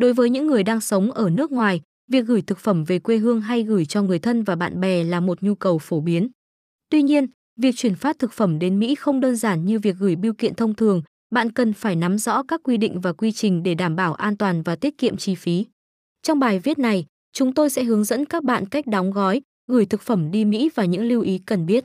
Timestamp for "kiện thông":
10.32-10.74